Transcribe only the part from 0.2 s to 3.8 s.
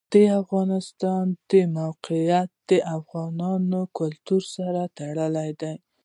افغانستان د موقعیت د افغان